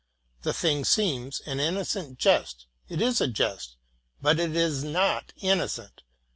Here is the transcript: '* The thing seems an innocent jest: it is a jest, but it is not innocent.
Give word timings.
'* 0.23 0.41
The 0.41 0.51
thing 0.51 0.83
seems 0.83 1.41
an 1.41 1.59
innocent 1.59 2.17
jest: 2.17 2.65
it 2.89 3.03
is 3.03 3.21
a 3.21 3.27
jest, 3.27 3.75
but 4.19 4.39
it 4.39 4.55
is 4.55 4.83
not 4.83 5.31
innocent. 5.43 6.01